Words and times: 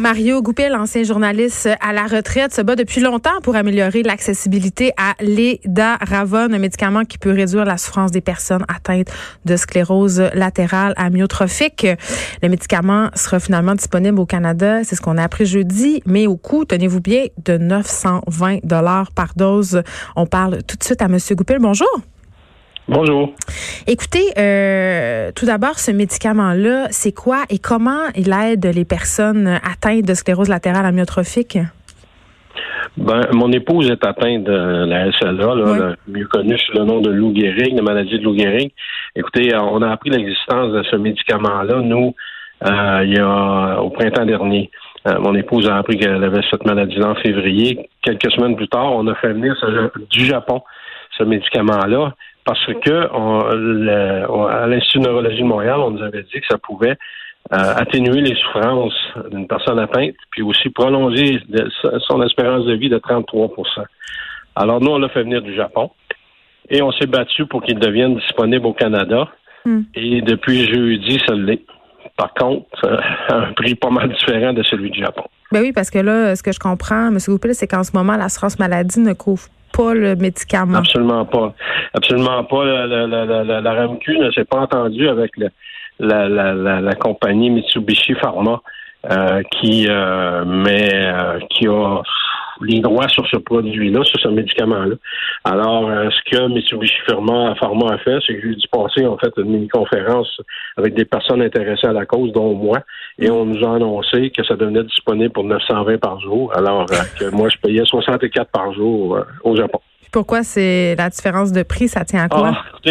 Mario 0.00 0.40
Goupil, 0.40 0.74
ancien 0.74 1.02
journaliste 1.02 1.68
à 1.78 1.92
la 1.92 2.06
retraite, 2.06 2.54
se 2.54 2.62
bat 2.62 2.74
depuis 2.74 3.02
longtemps 3.02 3.38
pour 3.42 3.54
améliorer 3.54 4.02
l'accessibilité 4.02 4.92
à 4.96 5.14
l'Edaravone, 5.20 6.54
un 6.54 6.58
médicament 6.58 7.04
qui 7.04 7.18
peut 7.18 7.32
réduire 7.32 7.66
la 7.66 7.76
souffrance 7.76 8.10
des 8.10 8.22
personnes 8.22 8.64
atteintes 8.66 9.08
de 9.44 9.56
sclérose 9.56 10.22
latérale 10.32 10.94
amyotrophique. 10.96 11.86
Le 12.42 12.48
médicament 12.48 13.10
sera 13.14 13.40
finalement 13.40 13.74
disponible 13.74 14.18
au 14.18 14.26
Canada, 14.26 14.84
c'est 14.84 14.96
ce 14.96 15.02
qu'on 15.02 15.18
a 15.18 15.22
appris 15.22 15.44
jeudi, 15.44 16.02
mais 16.06 16.26
au 16.26 16.38
coût, 16.38 16.64
tenez-vous 16.64 17.02
bien, 17.02 17.26
de 17.44 17.58
920 17.58 18.64
dollars 18.64 19.12
par 19.12 19.34
dose. 19.36 19.82
On 20.16 20.24
parle 20.24 20.62
tout 20.62 20.76
de 20.76 20.82
suite 20.82 21.02
à 21.02 21.08
Monsieur 21.08 21.34
Goupil. 21.34 21.58
Bonjour. 21.60 22.00
Bonjour. 22.92 23.32
Écoutez, 23.86 24.32
euh, 24.36 25.30
tout 25.36 25.46
d'abord, 25.46 25.78
ce 25.78 25.92
médicament-là, 25.92 26.88
c'est 26.90 27.12
quoi 27.12 27.44
et 27.48 27.60
comment 27.60 28.08
il 28.16 28.32
aide 28.32 28.66
les 28.66 28.84
personnes 28.84 29.46
atteintes 29.46 30.04
de 30.04 30.12
sclérose 30.12 30.48
latérale 30.48 30.84
amyotrophique? 30.84 31.56
Ben, 32.96 33.20
mon 33.32 33.52
épouse 33.52 33.88
est 33.92 34.04
atteinte 34.04 34.42
de 34.42 34.86
la 34.86 35.12
SLA, 35.12 35.94
mieux 36.08 36.26
connue 36.26 36.58
sous 36.58 36.72
le 36.72 36.82
nom 36.82 37.00
de 37.00 37.10
Lou 37.10 37.32
Gehrig, 37.32 37.76
de 37.76 37.80
maladie 37.80 38.18
de 38.18 38.24
Lou 38.24 38.36
Gehrig. 38.36 38.72
Écoutez, 39.14 39.54
euh, 39.54 39.60
on 39.60 39.82
a 39.82 39.92
appris 39.92 40.10
l'existence 40.10 40.72
de 40.72 40.82
ce 40.82 40.96
médicament-là, 40.96 41.82
nous, 41.82 42.16
euh, 42.66 43.02
il 43.04 43.14
y 43.14 43.20
a 43.20 43.80
au 43.80 43.90
printemps 43.90 44.26
dernier. 44.26 44.68
mon 45.20 45.36
épouse 45.36 45.68
a 45.68 45.76
appris 45.76 45.96
qu'elle 45.96 46.24
avait 46.24 46.42
cette 46.50 46.66
maladie-là 46.66 47.10
en 47.10 47.14
février. 47.14 47.88
Quelques 48.02 48.32
semaines 48.32 48.56
plus 48.56 48.68
tard, 48.68 48.92
on 48.96 49.06
a 49.06 49.14
fait 49.14 49.32
venir 49.32 49.54
du 50.10 50.24
Japon 50.26 50.60
ce 51.16 51.22
médicament-là 51.22 52.14
parce 52.44 52.66
que 52.66 53.08
on, 53.12 54.46
à 54.46 54.66
l'Institut 54.66 54.98
de 54.98 55.04
neurologie 55.04 55.40
de 55.40 55.46
Montréal, 55.46 55.80
on 55.80 55.90
nous 55.90 56.02
avait 56.02 56.22
dit 56.22 56.40
que 56.40 56.46
ça 56.48 56.58
pouvait 56.58 56.96
euh, 57.52 57.74
atténuer 57.76 58.20
les 58.20 58.34
souffrances 58.36 58.94
d'une 59.30 59.48
personne 59.48 59.78
atteinte, 59.78 60.14
puis 60.30 60.42
aussi 60.42 60.68
prolonger 60.70 61.40
son 62.06 62.22
espérance 62.22 62.66
de 62.66 62.74
vie 62.74 62.88
de 62.88 62.98
33% 62.98 63.84
Alors 64.54 64.80
nous, 64.80 64.90
on 64.90 64.98
l'a 64.98 65.08
fait 65.08 65.22
venir 65.22 65.42
du 65.42 65.54
Japon 65.54 65.90
et 66.68 66.82
on 66.82 66.92
s'est 66.92 67.06
battu 67.06 67.46
pour 67.46 67.62
qu'il 67.62 67.78
devienne 67.78 68.16
disponible 68.16 68.66
au 68.66 68.72
Canada. 68.72 69.28
Hmm. 69.64 69.82
Et 69.94 70.22
depuis 70.22 70.72
jeudi, 70.72 71.20
ça 71.26 71.34
l'est. 71.34 71.64
Par 72.16 72.32
contre, 72.34 72.66
euh, 72.84 72.98
un 73.30 73.52
prix 73.52 73.74
pas 73.74 73.90
mal 73.90 74.10
différent 74.10 74.52
de 74.52 74.62
celui 74.62 74.90
du 74.90 75.00
Japon. 75.00 75.24
Ben 75.52 75.62
oui, 75.62 75.72
parce 75.72 75.90
que 75.90 75.98
là, 75.98 76.36
ce 76.36 76.42
que 76.42 76.52
je 76.52 76.60
comprends, 76.60 77.08
M. 77.08 77.18
Goupil, 77.26 77.54
c'est 77.54 77.66
qu'en 77.66 77.82
ce 77.82 77.90
moment, 77.92 78.16
l'assurance 78.16 78.58
maladie 78.58 79.00
ne 79.00 79.12
couvre 79.12 79.48
pas 79.72 79.94
le 79.94 80.14
médicament. 80.14 80.78
Absolument 80.78 81.24
pas. 81.24 81.54
Absolument 81.94 82.44
pas. 82.44 82.64
La, 82.64 83.06
la, 83.06 83.60
la, 83.60 83.72
RAMQ 83.72 84.18
ne 84.18 84.30
s'est 84.30 84.44
pas 84.44 84.58
entendue 84.60 85.08
avec 85.08 85.32
la, 85.98 86.94
compagnie 86.94 87.50
Mitsubishi 87.50 88.14
Pharma 88.14 88.60
euh, 89.10 89.42
qui 89.52 89.86
euh, 89.88 90.44
euh, 90.44 91.38
qui 91.50 91.66
a 91.66 92.02
les 92.62 92.80
droits 92.80 93.08
sur 93.08 93.26
ce 93.28 93.36
produit-là, 93.36 94.02
sur 94.04 94.20
ce 94.20 94.28
médicament-là. 94.28 94.96
Alors, 95.44 95.88
euh, 95.88 96.08
ce 96.10 96.30
que 96.30 96.48
Mitsubishi 96.48 97.00
Pharma, 97.08 97.54
Pharma 97.56 97.94
a 97.94 97.98
fait, 97.98 98.18
c'est 98.26 98.34
que 98.34 98.42
jeudi 98.42 98.66
passé, 98.70 99.06
en 99.06 99.16
fait 99.16 99.32
une 99.36 99.50
mini-conférence 99.50 100.40
avec 100.76 100.94
des 100.94 101.04
personnes 101.04 101.42
intéressées 101.42 101.86
à 101.86 101.92
la 101.92 102.06
cause, 102.06 102.32
dont 102.32 102.54
moi, 102.54 102.80
et 103.18 103.30
on 103.30 103.44
nous 103.44 103.64
a 103.64 103.76
annoncé 103.76 104.30
que 104.30 104.44
ça 104.44 104.56
devenait 104.56 104.84
disponible 104.84 105.32
pour 105.32 105.44
920 105.44 105.98
par 105.98 106.20
jour, 106.20 106.52
alors 106.54 106.86
euh, 106.90 106.96
que 107.18 107.34
moi, 107.34 107.48
je 107.48 107.56
payais 107.58 107.84
64 107.84 108.50
par 108.50 108.72
jour 108.72 109.16
euh, 109.16 109.24
au 109.44 109.56
Japon. 109.56 109.80
Pourquoi 110.12 110.42
c'est 110.42 110.96
la 110.96 111.08
différence 111.08 111.52
de 111.52 111.62
prix? 111.62 111.86
Ça 111.86 112.04
tient 112.04 112.24
à 112.24 112.28
quoi? 112.28 112.52
Ah, 112.52 112.90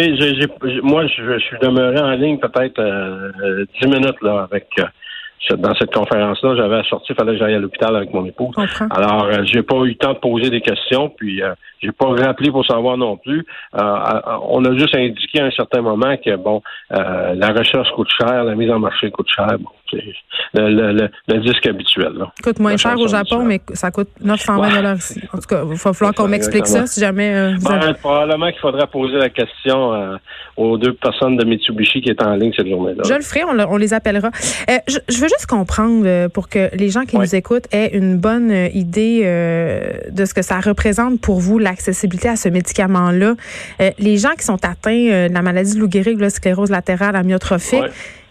moi, 0.82 1.06
je, 1.06 1.38
suis 1.38 1.58
demeuré 1.60 2.00
en 2.00 2.12
ligne 2.12 2.38
peut-être 2.38 2.80
10 3.82 3.88
minutes 3.88 4.22
là 4.22 4.48
avec 4.50 4.68
dans 5.56 5.74
cette 5.74 5.92
conférence-là, 5.92 6.54
j'avais 6.56 6.82
sorti, 6.84 7.12
il 7.12 7.16
fallait 7.16 7.32
que 7.32 7.38
j'aille 7.38 7.54
à 7.54 7.58
l'hôpital 7.58 7.96
avec 7.96 8.12
mon 8.12 8.24
épouse. 8.26 8.54
Alors, 8.90 9.24
euh, 9.24 9.42
j'ai 9.44 9.62
pas 9.62 9.76
eu 9.76 9.88
le 9.88 9.94
temps 9.94 10.12
de 10.12 10.18
poser 10.18 10.50
des 10.50 10.60
questions, 10.60 11.08
puis 11.08 11.42
euh, 11.42 11.54
j'ai 11.82 11.92
pas 11.92 12.08
rappelé 12.08 12.50
pour 12.50 12.64
savoir 12.66 12.96
non 12.96 13.16
plus. 13.16 13.46
Euh, 13.74 13.80
euh, 13.80 14.20
on 14.48 14.64
a 14.64 14.72
juste 14.76 14.94
indiqué 14.94 15.40
à 15.40 15.46
un 15.46 15.50
certain 15.50 15.80
moment 15.80 16.16
que 16.18 16.36
bon, 16.36 16.62
la 16.90 17.48
recherche 17.52 17.90
coûte 17.92 18.10
cher, 18.20 18.44
la 18.44 18.54
mise 18.54 18.70
en 18.70 18.78
marché 18.78 19.10
coûte 19.10 19.28
cher. 19.34 19.48
Bon, 19.58 19.70
le, 20.54 21.08
le, 21.28 21.38
disque 21.40 21.66
habituel. 21.66 22.12
Là. 22.14 22.32
Coûte 22.42 22.58
moins 22.58 22.76
cher 22.76 22.98
au 22.98 23.08
Japon, 23.08 23.44
mais 23.44 23.60
ça 23.72 23.90
coûte 23.90 24.08
920 24.20 24.74
dollars 24.74 24.96
ici. 24.96 25.20
En 25.32 25.38
tout 25.38 25.46
cas, 25.46 25.62
il 25.64 25.76
va 25.76 25.92
falloir 25.92 26.14
qu'on 26.14 26.28
m'explique 26.28 26.66
ça 26.66 26.86
si 26.86 27.00
jamais. 27.00 27.34
Euh, 27.34 27.54
ben, 27.62 27.94
Probablement 27.94 28.50
qu'il 28.50 28.60
faudra 28.60 28.86
poser 28.86 29.16
la 29.16 29.28
question 29.28 29.92
euh, 29.92 30.16
aux 30.56 30.78
deux 30.78 30.94
personnes 30.94 31.36
de 31.36 31.44
Mitsubishi 31.44 32.00
qui 32.00 32.10
est 32.10 32.22
en 32.22 32.34
ligne 32.34 32.52
cette 32.56 32.68
journée-là. 32.68 33.02
Je 33.06 33.14
le 33.14 33.22
ferai, 33.22 33.44
on, 33.44 33.76
les 33.76 33.94
appellera. 33.94 34.30
Euh, 34.68 34.78
je, 34.88 35.20
veux 35.20 35.28
juste 35.28 35.46
comprendre 35.46 36.28
pour 36.28 36.48
que 36.48 36.74
les 36.74 36.90
gens 36.90 37.04
qui 37.04 37.16
nous 37.16 37.34
écoutent 37.34 37.66
aient 37.72 37.96
une 37.96 38.18
bonne 38.18 38.50
idée 38.74 39.22
de 40.10 40.24
ce 40.24 40.34
que 40.34 40.42
ça 40.42 40.60
représente 40.60 41.20
pour 41.20 41.40
vous 41.40 41.58
l'accessibilité 41.58 42.28
à 42.28 42.36
ce 42.36 42.48
médicament-là. 42.48 43.34
les 43.98 44.16
gens 44.16 44.32
qui 44.38 44.44
sont 44.44 44.64
atteints 44.64 45.28
de 45.28 45.32
la 45.32 45.42
maladie 45.42 45.74
de 45.74 45.80
Lou 45.80 45.90
Gehrig, 45.90 46.18
la 46.20 46.30
sclérose 46.30 46.70
latérale 46.70 47.16
amyotrophique. 47.16 47.84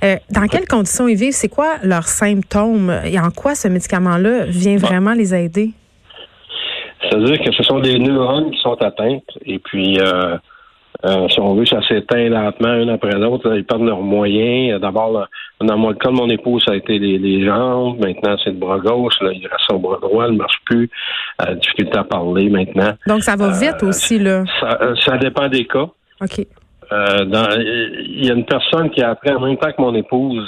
Euh, 0.04 0.16
dans 0.32 0.48
quelles 0.48 0.68
conditions 0.68 1.08
ils 1.08 1.18
vivent? 1.18 1.34
C'est 1.34 1.50
quoi 1.50 1.76
leurs 1.84 2.08
symptômes? 2.08 2.94
Et 3.06 3.20
en 3.20 3.32
quoi 3.32 3.56
ce 3.56 3.68
médicament-là 3.68 4.46
vient 4.46 4.78
vraiment 4.78 5.14
les 5.14 5.36
aider? 5.36 5.72
C'est-à-dire 7.02 7.40
que 7.44 7.52
ce 7.52 7.64
sont 7.64 7.80
des 7.80 7.98
neurones 7.98 8.52
qui 8.52 8.60
sont 8.60 8.76
atteintes 8.82 9.24
et 9.46 9.60
puis, 9.60 10.00
euh, 10.00 10.38
euh, 11.06 11.28
si 11.30 11.40
on 11.40 11.56
veut, 11.56 11.66
ça 11.66 11.82
s'éteint 11.88 12.28
lentement 12.30 12.74
une 12.76 12.90
après 12.90 13.18
l'autre. 13.18 13.54
Ils 13.56 13.64
perdent 13.64 13.86
leurs 13.86 14.02
moyens. 14.02 14.82
D'abord, 14.82 15.28
dans 15.62 15.78
mon 15.78 15.94
cas 15.94 16.12
mon 16.12 16.30
épouse, 16.30 16.64
ça 16.66 16.74
a 16.74 16.76
été 16.76 17.00
les, 17.00 17.46
jambes. 17.46 18.00
Maintenant, 18.04 18.36
c'est 18.44 18.52
le 18.52 18.58
bras 18.58 18.80
gauche. 18.80 19.14
Là, 19.22 19.31
il 19.31 19.48
reste 19.48 19.64
son 19.70 19.80
bras 19.80 19.98
droit, 20.02 20.28
il 20.28 20.34
ne 20.34 20.38
marche 20.38 20.60
plus. 20.66 20.90
difficulté 21.62 21.98
à 21.98 22.04
parler 22.04 22.50
maintenant. 22.50 22.94
Donc, 23.08 23.24
ça 23.24 23.38
va 23.38 23.50
vite 23.50 23.81
aussi, 23.81 24.20
là? 24.20 24.44
Ça, 24.60 24.78
ça 25.06 25.18
dépend 25.18 25.48
des 25.48 25.66
cas. 25.66 25.88
OK. 26.22 26.46
Euh, 26.92 27.26
il 28.00 28.26
y 28.26 28.32
a 28.32 28.34
une 28.34 28.46
personne 28.46 28.90
qui 28.90 29.02
a 29.02 29.12
appris 29.12 29.32
en 29.32 29.40
même 29.40 29.58
temps 29.58 29.72
que 29.72 29.82
mon 29.82 29.94
épouse 29.94 30.48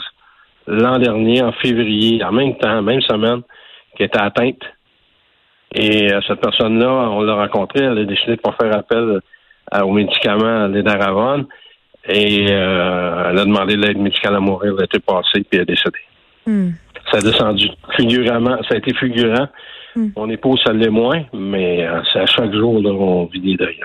l'an 0.67 0.97
dernier, 0.99 1.41
en 1.41 1.51
février, 1.53 2.23
en 2.23 2.31
même 2.31 2.55
temps, 2.57 2.81
même 2.81 3.01
semaine, 3.01 3.41
qui 3.95 4.03
était 4.03 4.21
atteinte. 4.21 4.61
Et 5.73 6.11
euh, 6.11 6.19
cette 6.27 6.41
personne-là, 6.41 6.89
on 6.89 7.21
l'a 7.21 7.35
rencontrée, 7.35 7.83
elle 7.83 7.97
a 7.97 8.05
décidé 8.05 8.35
de 8.35 8.41
pas 8.41 8.55
faire 8.59 8.75
appel 8.75 9.19
euh, 9.73 9.81
aux 9.81 9.91
médicaments 9.91 10.67
d'Edaravon 10.69 11.47
et 12.09 12.45
elle 12.45 12.53
a 12.53 13.45
demandé 13.45 13.75
l'aide 13.75 13.99
médicale 13.99 14.35
à 14.35 14.39
mourir 14.39 14.75
l'été 14.75 14.99
passé, 14.99 15.43
puis 15.43 15.47
elle 15.53 15.61
est 15.61 15.65
décédée. 15.65 15.99
Hmm. 16.47 16.71
Ça 17.11 17.17
a 17.17 17.21
descendu 17.21 17.69
figuramment, 17.95 18.57
ça 18.67 18.73
a 18.73 18.77
été 18.77 18.91
figurant. 18.95 19.47
Hmm. 19.95 20.07
Mon 20.17 20.29
épouse, 20.31 20.59
ça 20.65 20.73
l'est 20.73 20.89
moins, 20.89 21.23
mais 21.31 21.87
c'est 22.11 22.19
à 22.19 22.25
chaque 22.25 22.53
jour, 22.53 22.81
là, 22.81 22.89
on 22.89 23.25
vit 23.25 23.39
des 23.39 23.55
deuils. 23.55 23.83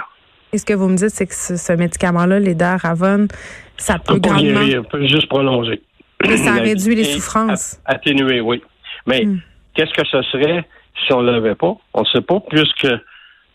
Et 0.52 0.58
ce 0.58 0.64
que 0.64 0.74
vous 0.74 0.88
me 0.88 0.96
dites, 0.96 1.10
c'est 1.10 1.26
que 1.26 1.34
ce, 1.34 1.72
médicament-là, 1.72 2.38
les 2.38 2.56
Ravon, 2.60 3.28
ça 3.76 3.98
peut 3.98 4.18
grandement... 4.18 4.66
Ça 4.66 4.82
peut 4.82 5.06
juste 5.06 5.28
prolonger. 5.28 5.82
ça 6.24 6.54
réduit 6.54 6.94
les 6.94 7.04
souffrances. 7.04 7.80
Atténuer, 7.84 8.40
oui. 8.40 8.62
Mais 9.06 9.24
hmm. 9.24 9.40
qu'est-ce 9.74 9.92
que 9.92 10.06
ce 10.06 10.22
serait 10.22 10.66
si 11.04 11.12
on 11.12 11.22
ne 11.22 11.30
l'avait 11.30 11.54
pas? 11.54 11.76
On 11.94 12.00
ne 12.00 12.06
sait 12.06 12.22
pas, 12.22 12.40
puisque 12.40 12.88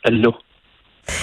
elle 0.03 0.21
l'a 0.21 0.29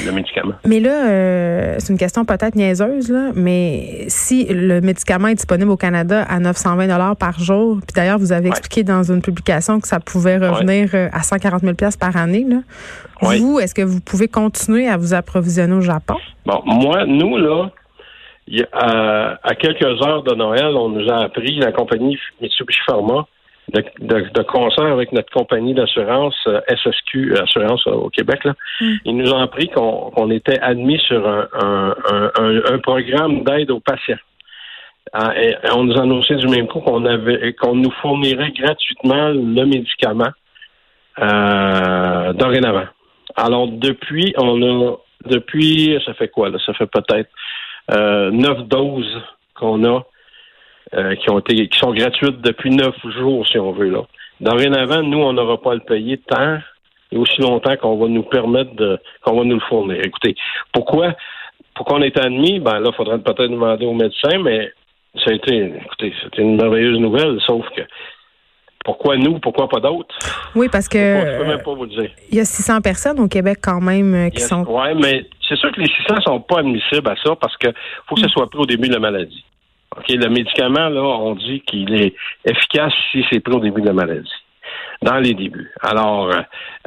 le 0.04 0.12
médicament. 0.12 0.54
Mais 0.64 0.80
là, 0.80 1.08
euh, 1.08 1.76
c'est 1.78 1.92
une 1.92 1.98
question 1.98 2.24
peut-être 2.24 2.54
niaiseuse, 2.54 3.10
là, 3.10 3.30
mais 3.34 4.04
si 4.08 4.44
le 4.44 4.80
médicament 4.80 5.28
est 5.28 5.34
disponible 5.34 5.70
au 5.70 5.76
Canada 5.76 6.24
à 6.28 6.38
920 6.38 6.86
dollars 6.86 7.16
par 7.16 7.38
jour, 7.38 7.78
puis 7.80 7.94
d'ailleurs, 7.94 8.18
vous 8.18 8.32
avez 8.32 8.48
expliqué 8.48 8.82
dans 8.82 9.02
une 9.02 9.22
publication 9.22 9.80
que 9.80 9.88
ça 9.88 10.00
pouvait 10.00 10.38
revenir 10.38 10.90
euh, 10.94 11.08
à 11.12 11.22
140 11.22 11.62
000 11.62 11.74
par 11.98 12.16
année, 12.16 12.46
là. 12.48 12.58
vous, 13.20 13.58
est-ce 13.60 13.74
que 13.74 13.82
vous 13.82 14.00
pouvez 14.00 14.28
continuer 14.28 14.88
à 14.88 14.96
vous 14.96 15.14
approvisionner 15.14 15.74
au 15.74 15.80
Japon? 15.80 16.16
Bon, 16.46 16.62
moi, 16.64 17.04
nous, 17.06 17.36
là, 17.36 17.70
à 19.42 19.54
quelques 19.54 20.02
heures 20.02 20.22
de 20.22 20.34
Noël, 20.34 20.74
on 20.76 20.88
nous 20.88 21.08
a 21.10 21.24
appris, 21.24 21.56
la 21.58 21.72
compagnie 21.72 22.18
Mitsubishi 22.40 22.80
Pharma, 22.86 23.26
de, 23.72 24.42
concert 24.42 24.86
avec 24.86 25.12
notre 25.12 25.30
compagnie 25.30 25.74
d'assurance 25.74 26.36
euh, 26.46 26.60
SSQ 26.68 27.36
Assurance 27.38 27.86
euh, 27.86 27.92
au 27.92 28.10
Québec. 28.10 28.44
Là. 28.44 28.54
Mm. 28.80 28.94
Ils 29.04 29.16
nous 29.16 29.32
ont 29.32 29.38
appris 29.38 29.68
qu'on 29.68 30.30
était 30.30 30.58
admis 30.60 30.98
sur 31.00 31.26
un, 31.28 31.94
un, 32.38 32.78
programme 32.78 33.44
d'aide 33.44 33.70
aux 33.70 33.80
patients. 33.80 34.18
on 35.14 35.84
nous 35.84 35.98
annonçait 35.98 36.36
du 36.36 36.48
même 36.48 36.66
coup 36.68 36.80
qu'on 36.80 37.04
avait 37.04 37.52
qu'on 37.54 37.74
nous 37.74 37.90
fournirait 38.02 38.52
gratuitement 38.52 39.28
le 39.28 39.64
médicament 39.64 40.32
euh, 41.20 42.32
dorénavant. 42.32 42.86
Alors 43.36 43.68
depuis, 43.68 44.34
on 44.38 44.62
a 44.62 44.96
depuis 45.26 46.00
ça 46.06 46.14
fait 46.14 46.28
quoi 46.28 46.48
là? 46.48 46.58
Ça 46.64 46.72
fait 46.74 46.86
peut-être 46.86 47.30
euh, 47.90 48.30
neuf 48.30 48.62
doses 48.68 49.20
qu'on 49.54 49.84
a 49.84 50.02
euh, 50.94 51.14
qui 51.16 51.30
ont 51.30 51.38
été 51.38 51.68
qui 51.68 51.78
sont 51.78 51.92
gratuites 51.92 52.40
depuis 52.40 52.70
neuf 52.70 52.94
jours, 53.18 53.46
si 53.46 53.58
on 53.58 53.72
veut 53.72 53.90
là. 53.90 54.02
Dorénavant, 54.40 55.02
nous, 55.02 55.18
on 55.18 55.32
n'aura 55.32 55.60
pas 55.60 55.72
à 55.72 55.74
le 55.74 55.80
payer 55.80 56.18
tant 56.18 56.58
et 57.10 57.16
aussi 57.16 57.40
longtemps 57.40 57.76
qu'on 57.76 57.96
va 57.96 58.08
nous 58.08 58.22
permettre 58.22 58.74
de 58.74 58.98
qu'on 59.22 59.36
va 59.36 59.44
nous 59.44 59.56
le 59.56 59.62
fournir. 59.68 60.00
Écoutez, 60.04 60.34
pourquoi 60.72 61.14
pourquoi 61.74 61.98
on 61.98 62.02
est 62.02 62.18
admis? 62.18 62.58
Ben 62.60 62.80
là, 62.80 62.90
il 62.92 62.96
faudrait 62.96 63.18
peut-être 63.18 63.50
demander 63.50 63.86
au 63.86 63.94
médecin, 63.94 64.38
mais 64.42 64.72
ça 65.24 65.30
a 65.30 65.34
été, 65.34 65.72
écoutez, 65.84 66.12
c'était 66.22 66.42
une 66.42 66.56
merveilleuse 66.56 66.98
nouvelle, 66.98 67.38
sauf 67.46 67.64
que 67.76 67.82
pourquoi 68.84 69.16
nous, 69.16 69.38
pourquoi 69.38 69.68
pas 69.68 69.80
d'autres? 69.80 70.14
Oui, 70.54 70.68
parce 70.70 70.88
que. 70.88 70.98
Je 70.98 71.38
peux 71.38 71.46
même 71.46 71.62
pas 71.62 71.74
vous 71.74 71.84
le 71.84 71.90
dire. 71.90 72.10
Il 72.30 72.38
y 72.38 72.40
a 72.40 72.44
600 72.44 72.80
personnes 72.80 73.20
au 73.20 73.28
Québec 73.28 73.58
quand 73.62 73.80
même 73.80 74.14
euh, 74.14 74.30
qui 74.30 74.40
sont. 74.40 74.64
Oui, 74.66 74.94
mais 75.02 75.26
c'est 75.46 75.56
sûr 75.56 75.70
que 75.72 75.80
les 75.80 75.86
600 75.86 76.14
ne 76.16 76.20
sont 76.22 76.40
pas 76.40 76.60
admissibles 76.60 77.08
à 77.08 77.14
ça 77.22 77.36
parce 77.36 77.56
qu'il 77.58 77.72
faut 78.06 78.14
que 78.14 78.22
ce 78.22 78.26
mm. 78.26 78.30
soit 78.30 78.48
pris 78.48 78.58
au 78.58 78.66
début 78.66 78.88
de 78.88 78.94
la 78.94 79.00
maladie. 79.00 79.44
OK, 79.98 80.08
le 80.08 80.28
médicament, 80.28 80.88
là, 80.88 81.02
on 81.02 81.34
dit 81.34 81.60
qu'il 81.66 81.94
est 81.94 82.14
efficace 82.44 82.92
si 83.12 83.24
c'est 83.30 83.40
pris 83.40 83.54
au 83.54 83.60
début 83.60 83.80
de 83.80 83.86
la 83.86 83.92
maladie. 83.92 84.28
Dans 85.02 85.18
les 85.18 85.34
débuts. 85.34 85.70
Alors, 85.80 86.30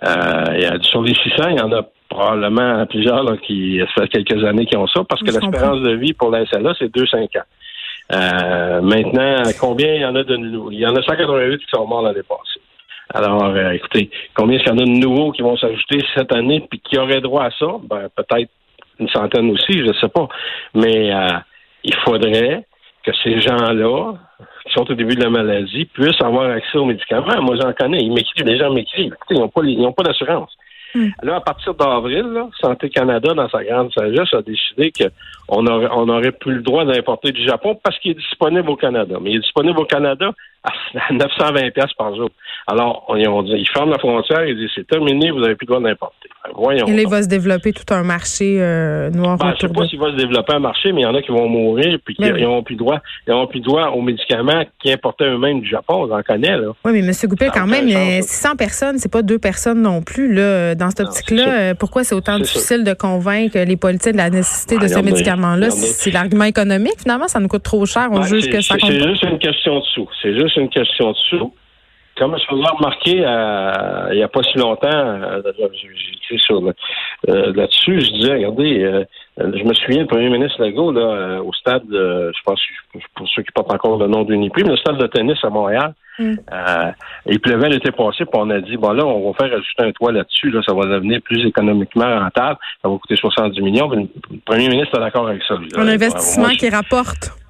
euh, 0.04 0.80
sur 0.82 1.02
les 1.02 1.14
600, 1.14 1.50
il 1.50 1.58
y 1.58 1.62
en 1.62 1.72
a 1.72 1.84
probablement 2.10 2.86
plusieurs 2.86 3.24
là, 3.24 3.38
qui, 3.38 3.80
ça 3.96 4.04
fait 4.04 4.24
quelques 4.24 4.44
années 4.44 4.66
qui 4.66 4.76
ont 4.76 4.88
ça, 4.88 5.02
parce 5.08 5.22
que 5.22 5.32
l'espérance 5.32 5.82
de 5.82 5.96
vie 5.96 6.14
pour 6.14 6.30
la 6.30 6.46
SLA, 6.46 6.74
c'est 6.78 6.94
2-5 6.94 7.38
ans. 7.38 7.44
Euh, 8.14 8.82
maintenant, 8.82 9.42
combien 9.60 9.94
il 9.94 10.02
y 10.02 10.06
en 10.06 10.16
a 10.16 10.24
de 10.24 10.36
nouveaux? 10.36 10.72
Il 10.72 10.80
y 10.80 10.86
en 10.86 10.96
a 10.96 11.02
188 11.02 11.60
qui 11.60 11.66
sont 11.74 11.88
morts 11.88 12.02
l'année 12.02 12.24
passée. 12.28 12.60
Alors, 13.14 13.46
euh, 13.46 13.72
écoutez, 13.72 14.10
combien 14.36 14.60
il 14.60 14.68
y 14.68 14.70
en 14.70 14.78
a 14.78 14.84
de 14.84 14.90
nouveaux 14.90 15.32
qui 15.32 15.42
vont 15.42 15.58
s'ajouter 15.58 16.00
cette 16.16 16.34
année 16.34 16.66
puis 16.70 16.80
qui 16.80 16.98
auraient 16.98 17.22
droit 17.22 17.46
à 17.46 17.52
ça? 17.52 17.68
Ben, 17.84 18.08
peut-être 18.16 18.50
une 19.00 19.10
centaine 19.10 19.50
aussi, 19.52 19.80
je 19.80 19.88
ne 19.88 19.94
sais 19.94 20.10
pas. 20.10 20.28
Mais 20.76 21.14
euh, 21.14 21.28
il 21.84 21.96
faudrait 22.06 22.66
que 23.04 23.12
ces 23.24 23.40
gens-là, 23.42 24.14
qui 24.66 24.74
sont 24.74 24.90
au 24.90 24.94
début 24.94 25.16
de 25.16 25.24
la 25.24 25.30
maladie, 25.30 25.86
puissent 25.86 26.22
avoir 26.22 26.52
accès 26.52 26.78
aux 26.78 26.86
médicaments. 26.86 27.42
Moi, 27.42 27.56
j'en 27.60 27.74
connais. 27.74 28.00
Ils 28.00 28.14
m'écrivent, 28.14 28.46
les 28.46 28.58
gens 28.58 28.72
m'écrivent. 28.72 29.14
Écoutez, 29.14 29.36
ils 29.36 29.40
n'ont 29.40 29.50
pas, 29.50 29.62
ils 29.64 29.82
n'ont 29.82 29.94
pas 29.94 30.04
d'assurance. 30.04 30.56
Hmm. 30.94 31.08
Là, 31.24 31.38
à 31.38 31.42
partir 31.42 31.74
d'avril, 31.74 32.26
Santé 32.60 32.90
Canada, 32.90 33.34
dans 33.34 33.50
sa 33.50 33.64
grande 33.64 33.94
sagesse, 33.94 34.34
a 34.34 34.42
décidé 34.42 34.92
qu'on 34.92 35.66
aurait, 35.66 35.88
on 35.92 36.10
aurait 36.10 36.34
plus 36.34 36.56
le 36.56 36.62
droit 36.62 36.84
d'importer 36.86 37.32
du 37.32 37.44
Japon 37.46 37.80
parce 37.82 37.98
qu'il 38.00 38.12
est 38.12 38.16
disponible 38.16 38.70
au 38.70 38.76
Canada. 38.76 39.18
Mais 39.22 39.32
il 39.32 39.36
est 39.38 39.42
disponible 39.42 39.80
au 39.80 39.86
Canada 39.86 40.32
à 40.64 41.14
920 41.14 41.72
pièces 41.72 41.94
par 41.98 42.16
jour. 42.16 42.30
Alors, 42.68 43.06
on, 43.08 43.16
on 43.16 43.44
dit, 43.44 43.54
ils 43.54 43.70
ferment 43.70 43.92
la 43.92 44.00
frontière, 44.00 44.46
ils 44.46 44.56
disent, 44.56 44.70
c'est 44.76 44.88
terminé, 44.88 45.32
vous 45.32 45.40
n'avez 45.40 45.56
plus 45.56 45.66
le 45.66 45.74
droit 45.74 45.82
d'importer. 45.82 46.30
Voyons. 46.56 46.88
Et 46.88 46.96
là, 46.96 47.02
il 47.04 47.08
va 47.08 47.22
se 47.22 47.28
développer 47.28 47.72
tout 47.72 47.94
un 47.94 48.04
marché 48.04 48.58
euh, 48.60 49.10
noir. 49.12 49.38
Ben, 49.38 49.54
je 49.60 49.66
ne 49.66 49.70
sais 49.70 49.74
pas 49.74 49.88
s'il 49.88 50.00
va 50.00 50.12
se 50.12 50.16
développer 50.16 50.54
un 50.54 50.60
marché, 50.60 50.92
mais 50.92 51.02
il 51.02 51.04
y 51.04 51.08
en 51.08 51.14
a 51.14 51.22
qui 51.22 51.32
vont 51.32 51.48
mourir 51.48 52.00
puis 52.04 52.16
qui 52.16 52.22
n'auront 52.22 52.64
plus 52.64 52.76
droit, 52.76 53.00
ils 53.28 53.48
plus 53.50 53.60
droit 53.60 53.90
aux 53.90 54.02
médicaments 54.02 54.64
qui 54.82 54.92
importaient 54.92 55.26
eux-mêmes 55.26 55.62
du 55.62 55.70
Japon. 55.70 56.08
On 56.10 56.12
en 56.12 56.24
connaît, 56.24 56.58
là. 56.58 56.70
Oui, 56.84 56.92
mais 56.94 57.00
M. 57.00 57.12
Goupil, 57.26 57.50
quand 57.54 57.68
même, 57.68 57.88
600 58.22 58.56
personnes, 58.56 58.98
c'est 58.98 59.12
pas 59.12 59.22
deux 59.22 59.40
personnes 59.40 59.82
non 59.82 60.02
plus, 60.02 60.34
là. 60.34 60.76
Dans 60.76 60.90
cette 60.90 61.02
optique-là, 61.02 61.50
euh, 61.50 61.74
pourquoi 61.76 62.04
c'est 62.04 62.16
autant 62.16 62.40
difficile 62.40 62.84
de 62.84 62.94
convaincre 62.94 63.58
les 63.58 63.78
politiciens 63.78 64.14
de 64.14 64.18
la 64.18 64.30
nécessité 64.30 64.76
de 64.76 64.82
ben, 64.82 64.90
ce 64.90 65.00
médicament-là? 65.00 65.70
C'est 65.70 66.12
l'argument 66.12 66.46
économique, 66.46 67.00
finalement, 67.00 67.28
ça 67.28 67.40
nous 67.40 67.48
coûte 67.48 67.64
trop 67.64 67.86
cher. 67.86 68.08
On 68.12 68.20
ben, 68.20 68.24
juge 68.24 68.50
que 68.50 68.62
ça 68.62 68.76
C'est 68.80 69.00
juste 69.00 69.24
une 69.24 69.40
question 69.40 69.80
de 69.80 69.86
sous. 69.86 70.08
C'est 70.22 70.34
juste 70.34 70.51
une 70.58 70.70
question 70.70 71.12
de 71.12 71.18
sous. 71.30 71.54
Comme 72.18 72.38
je 72.38 72.44
faisais 72.46 72.68
remarquer 72.68 73.26
euh, 73.26 74.10
il 74.12 74.18
n'y 74.18 74.24
a 74.24 74.28
pas 74.28 74.44
si 74.44 74.58
longtemps, 74.58 74.90
euh, 74.92 75.42
j'ai 75.58 76.36
écrit 76.36 76.42
euh, 77.30 77.54
là-dessus, 77.54 78.02
je 78.02 78.12
disais, 78.12 78.34
regardez, 78.34 79.06
je 79.38 79.64
me 79.64 79.74
souviens, 79.74 80.02
le 80.02 80.08
premier 80.08 80.30
ministre 80.30 80.62
Legault, 80.62 80.92
là, 80.92 81.42
au 81.42 81.54
stade, 81.54 81.84
je 81.90 82.44
pense, 82.46 82.60
pour 83.16 83.28
ceux 83.30 83.44
qui 83.44 83.52
portent 83.54 83.74
encore 83.74 83.98
le 83.98 84.08
nom 84.08 84.24
d'Uniprix, 84.24 84.64
mais 84.64 84.72
le 84.72 84.78
stade 84.78 84.98
de 84.98 85.08
tennis 85.08 85.38
à 85.44 85.50
Montréal, 85.50 85.94
mm. 86.20 86.36
il 87.28 87.40
pleuvait 87.40 87.70
l'été 87.70 87.92
passé, 87.92 88.26
puis 88.26 88.34
on 88.34 88.50
a 88.50 88.60
dit, 88.60 88.76
bon 88.76 88.92
là, 88.92 89.06
on 89.06 89.32
va 89.32 89.38
faire 89.38 89.58
ajouter 89.58 89.84
un 89.84 89.92
toit 89.92 90.12
là-dessus, 90.12 90.52
là, 90.52 90.62
ça 90.66 90.74
va 90.74 90.86
devenir 90.86 91.22
plus 91.22 91.46
économiquement 91.46 92.20
rentable, 92.20 92.60
ça 92.82 92.90
va 92.90 92.98
coûter 92.98 93.16
70 93.16 93.62
millions, 93.62 93.90
le 93.90 94.08
premier 94.46 94.68
ministre 94.68 94.98
est 94.98 95.02
d'accord 95.02 95.28
avec 95.28 95.42
ça. 95.48 95.56
Un 95.78 95.88
investissement 95.88 96.50
qui 96.50 96.70
rapporte. 96.70 97.41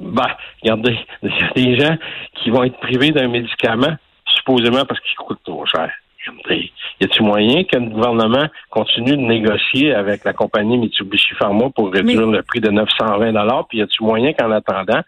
Ben, 0.00 0.28
regardez, 0.62 0.98
il 1.22 1.30
y 1.30 1.32
a 1.32 1.50
des 1.54 1.78
gens 1.78 1.96
qui 2.34 2.50
vont 2.50 2.64
être 2.64 2.78
privés 2.78 3.10
d'un 3.10 3.28
médicament 3.28 3.96
supposément 4.24 4.84
parce 4.84 5.00
qu'il 5.00 5.16
coûte 5.16 5.40
trop 5.44 5.64
cher. 5.66 5.90
Y 6.44 7.04
a-t-il 7.04 7.24
moyen 7.24 7.62
que 7.64 7.76
le 7.78 7.86
gouvernement 7.86 8.46
continue 8.70 9.16
de 9.16 9.22
négocier 9.22 9.94
avec 9.94 10.24
la 10.24 10.32
compagnie 10.32 10.76
Mitsubishi 10.76 11.34
Pharma 11.34 11.70
pour 11.70 11.92
réduire 11.92 12.26
le 12.26 12.42
prix 12.42 12.60
de 12.60 12.70
920 12.70 13.66
Puis 13.68 13.78
y 13.78 13.82
a-t-il 13.82 14.04
moyen 14.04 14.32
qu'en 14.32 14.50
attendant, 14.50 15.02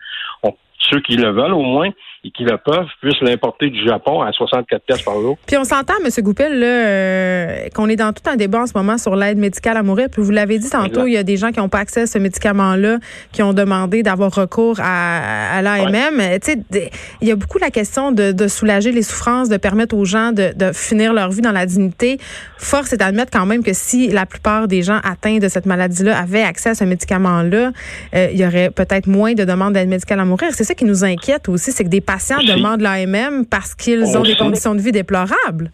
ceux 0.78 1.00
qui 1.00 1.16
le 1.16 1.30
veulent 1.30 1.54
au 1.54 1.62
moins, 1.62 1.90
et 2.24 2.30
qui 2.30 2.42
le 2.42 2.58
peuvent 2.58 2.88
puissent 3.00 3.20
l'importer 3.20 3.70
du 3.70 3.84
Japon 3.84 4.22
à 4.22 4.32
64 4.32 4.82
pièces 4.82 5.02
par 5.02 5.14
jour. 5.20 5.38
Puis 5.46 5.56
on 5.56 5.64
s'entend, 5.64 5.94
M. 6.04 6.10
Goupil, 6.22 6.58
là, 6.58 6.66
euh, 6.66 7.68
qu'on 7.74 7.88
est 7.88 7.96
dans 7.96 8.12
tout 8.12 8.28
un 8.28 8.36
débat 8.36 8.62
en 8.62 8.66
ce 8.66 8.72
moment 8.74 8.98
sur 8.98 9.14
l'aide 9.14 9.38
médicale 9.38 9.76
à 9.76 9.82
mourir. 9.82 10.08
Puis 10.10 10.22
vous 10.22 10.30
l'avez 10.30 10.58
dit 10.58 10.68
tantôt, 10.68 11.06
il 11.06 11.12
y 11.12 11.16
a 11.16 11.22
des 11.22 11.36
gens 11.36 11.52
qui 11.52 11.60
n'ont 11.60 11.68
pas 11.68 11.78
accès 11.78 12.02
à 12.02 12.06
ce 12.06 12.18
médicament-là, 12.18 12.98
qui 13.32 13.42
ont 13.42 13.52
demandé 13.52 14.02
d'avoir 14.02 14.34
recours 14.34 14.78
à, 14.80 15.58
à 15.58 15.62
l'AMM. 15.62 16.20
Tu 16.42 16.52
sais, 16.52 16.90
il 17.20 17.28
y 17.28 17.30
a 17.30 17.36
beaucoup 17.36 17.58
la 17.58 17.70
question 17.70 18.10
de, 18.10 18.32
de, 18.32 18.48
soulager 18.48 18.90
les 18.90 19.02
souffrances, 19.02 19.48
de 19.48 19.56
permettre 19.56 19.96
aux 19.96 20.04
gens 20.04 20.32
de, 20.32 20.52
de 20.56 20.72
finir 20.72 21.12
leur 21.12 21.30
vie 21.30 21.40
dans 21.40 21.52
la 21.52 21.66
dignité. 21.66 22.18
Force 22.56 22.92
est 22.92 22.96
d'admettre 22.96 23.30
quand 23.30 23.46
même 23.46 23.62
que 23.62 23.72
si 23.72 24.08
la 24.08 24.26
plupart 24.26 24.66
des 24.66 24.82
gens 24.82 24.98
atteints 25.04 25.38
de 25.38 25.48
cette 25.48 25.66
maladie-là 25.66 26.18
avaient 26.18 26.42
accès 26.42 26.70
à 26.70 26.74
ce 26.74 26.84
médicament-là, 26.84 27.72
euh, 28.14 28.28
il 28.32 28.38
y 28.38 28.46
aurait 28.46 28.70
peut-être 28.70 29.06
moins 29.06 29.34
de 29.34 29.44
demandes 29.44 29.74
d'aide 29.74 29.88
médicale 29.88 30.20
à 30.20 30.24
mourir. 30.24 30.50
C'est 30.52 30.64
ça 30.64 30.74
qui 30.74 30.84
nous 30.84 31.04
inquiète 31.04 31.48
aussi, 31.48 31.70
c'est 31.72 31.84
que 31.84 31.88
des 31.88 32.00
patients 32.08 32.42
demandent 32.42 32.80
l'AMM 32.80 33.44
parce 33.46 33.74
qu'ils 33.74 34.16
ont 34.16 34.22
des 34.22 34.36
conditions 34.36 34.74
de 34.74 34.80
vie 34.80 34.92
déplorables. 34.92 35.70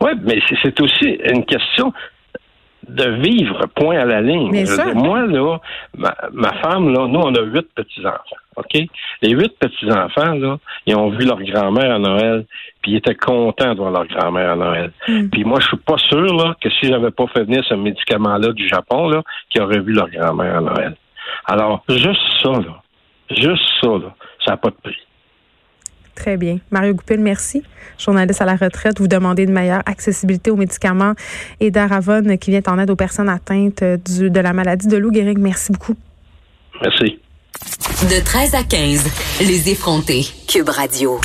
Oui, 0.00 0.10
mais 0.22 0.38
c'est 0.62 0.80
aussi 0.80 1.18
une 1.24 1.44
question 1.44 1.92
de 2.88 3.10
vivre, 3.22 3.66
point 3.74 3.98
à 3.98 4.04
la 4.04 4.20
ligne. 4.20 4.50
moi, 4.94 5.26
là, 5.26 5.58
ma, 5.94 6.52
femme, 6.60 6.92
là, 6.92 7.06
nous, 7.08 7.20
on 7.20 7.34
a 7.34 7.42
huit 7.42 7.66
petits-enfants. 7.74 8.36
OK? 8.56 8.74
Les 9.22 9.30
huit 9.30 9.58
petits-enfants, 9.58 10.34
là, 10.34 10.58
ils 10.86 10.94
ont 10.94 11.10
vu 11.10 11.24
leur 11.24 11.40
grand-mère 11.42 11.94
à 11.94 11.98
Noël, 11.98 12.44
puis 12.82 12.92
ils 12.92 12.96
étaient 12.96 13.14
contents 13.14 13.72
de 13.72 13.78
voir 13.78 13.90
leur 13.90 14.06
grand-mère 14.06 14.50
à 14.50 14.56
Noël. 14.56 14.92
Hmm. 15.08 15.28
Puis 15.30 15.44
moi, 15.44 15.60
je 15.60 15.68
suis 15.68 15.76
pas 15.78 15.96
sûr, 15.96 16.34
là, 16.36 16.54
que 16.60 16.68
si 16.70 16.86
j'avais 16.86 17.10
pas 17.10 17.26
fait 17.28 17.44
venir 17.44 17.64
ce 17.66 17.74
médicament-là 17.74 18.52
du 18.52 18.68
Japon, 18.68 19.08
là, 19.08 19.22
qu'ils 19.48 19.62
auraient 19.62 19.80
vu 19.80 19.92
leur 19.92 20.10
grand-mère 20.10 20.58
à 20.58 20.60
Noël. 20.60 20.96
Alors, 21.46 21.82
juste 21.88 22.20
ça, 22.42 22.50
là. 22.50 22.82
Juste 23.30 23.64
ça, 23.80 23.88
là. 23.88 24.14
Ça 24.44 24.52
n'a 24.52 24.56
pas 24.58 24.68
de 24.68 24.76
prix. 24.82 24.98
Très 26.14 26.36
bien. 26.36 26.58
Mario 26.70 26.94
Goupil, 26.94 27.20
merci. 27.20 27.62
Journaliste 27.98 28.40
à 28.40 28.44
la 28.44 28.56
retraite, 28.56 28.98
vous 28.98 29.08
demandez 29.08 29.44
une 29.44 29.52
meilleure 29.52 29.82
accessibilité 29.86 30.50
aux 30.50 30.56
médicaments 30.56 31.14
et 31.60 31.70
d'Aravon 31.70 32.36
qui 32.36 32.50
vient 32.50 32.62
en 32.66 32.78
aide 32.78 32.90
aux 32.90 32.96
personnes 32.96 33.28
atteintes 33.28 33.82
du, 33.82 34.30
de 34.30 34.40
la 34.40 34.52
maladie 34.52 34.86
de 34.86 34.96
Lou 34.96 35.12
Gehrig. 35.12 35.38
Merci 35.38 35.72
beaucoup. 35.72 35.96
Merci. 36.82 37.18
De 38.10 38.22
13 38.22 38.54
à 38.54 38.62
15, 38.62 39.04
les 39.40 39.70
effrontés. 39.70 40.26
Cube 40.48 40.68
Radio. 40.68 41.20